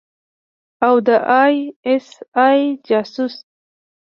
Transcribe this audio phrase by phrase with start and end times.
[0.87, 1.09] او د
[1.43, 1.55] آى
[1.91, 2.07] اس
[2.47, 3.35] آى جاسوس.